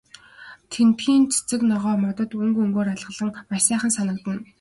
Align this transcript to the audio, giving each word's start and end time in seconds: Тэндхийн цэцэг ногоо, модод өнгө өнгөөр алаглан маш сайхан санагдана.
Тэндхийн 0.71 1.23
цэцэг 1.33 1.61
ногоо, 1.71 1.95
модод 2.03 2.31
өнгө 2.41 2.59
өнгөөр 2.65 2.89
алаглан 2.93 3.31
маш 3.49 3.61
сайхан 3.67 3.91
санагдана. 3.97 4.41